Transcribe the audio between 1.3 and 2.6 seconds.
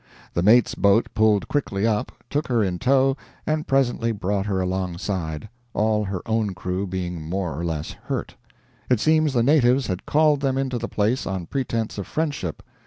quickly up, took